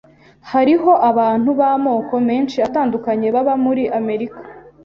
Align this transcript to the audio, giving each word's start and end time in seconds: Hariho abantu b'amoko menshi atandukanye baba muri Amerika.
Hariho 0.51 0.91
abantu 1.09 1.49
b'amoko 1.59 2.15
menshi 2.29 2.57
atandukanye 2.67 3.27
baba 3.35 3.53
muri 3.65 3.83
Amerika. 3.99 4.39